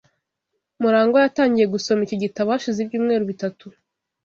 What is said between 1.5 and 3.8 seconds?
gusoma icyo gitabo hashize ibyumweru bitatu